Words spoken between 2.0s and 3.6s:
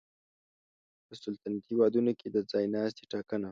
کې د ځای ناستي ټاکنه